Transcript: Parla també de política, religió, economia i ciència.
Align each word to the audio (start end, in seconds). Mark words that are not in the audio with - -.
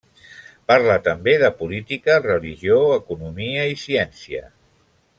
Parla 0.71 0.95
també 1.07 1.35
de 1.43 1.51
política, 1.59 2.17
religió, 2.25 2.81
economia 2.97 3.71
i 3.75 3.79
ciència. 3.87 4.47